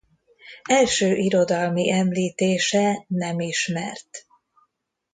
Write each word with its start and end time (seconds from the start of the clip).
Első 0.69 1.15
irodalmi 1.15 1.91
említése 1.91 3.05
nem 3.07 3.39
ismert. 3.39 4.25